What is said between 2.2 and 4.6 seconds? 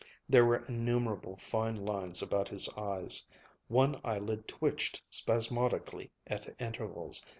about his eyes. One eyelid